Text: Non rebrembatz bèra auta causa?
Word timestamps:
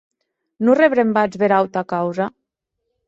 Non 0.69 0.79
rebrembatz 0.81 1.37
bèra 1.41 1.57
auta 1.61 1.81
causa? 1.93 2.25